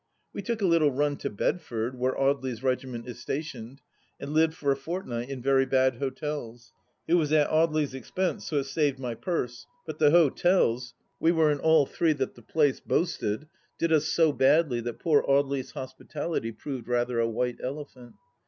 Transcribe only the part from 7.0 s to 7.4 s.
It was